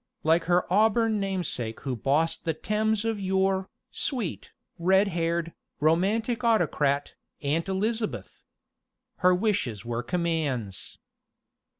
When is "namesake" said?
1.19-1.81